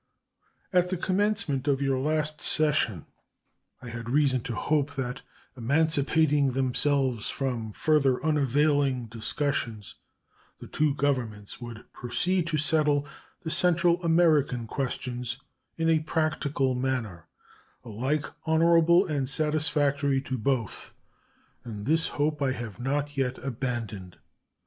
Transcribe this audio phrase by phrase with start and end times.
[0.73, 3.05] At the commencement of your last session
[3.83, 5.21] I had reason to hope that,
[5.55, 9.93] emancipating themselves from further unavailing discussions,
[10.57, 13.07] the two Governments would proceed to settle
[13.41, 15.37] the Central American questions
[15.77, 17.27] in a practical manner,
[17.83, 20.95] alike honorable and satisfactory to both;
[21.63, 24.17] and this hope I have not yet abandoned.